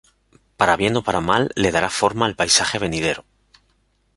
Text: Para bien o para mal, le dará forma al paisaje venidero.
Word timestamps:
Para 0.59 0.75
bien 0.81 0.95
o 0.99 1.03
para 1.07 1.21
mal, 1.29 1.51
le 1.53 1.69
dará 1.75 1.91
forma 1.91 2.25
al 2.25 2.35
paisaje 2.35 2.79
venidero. 2.79 3.23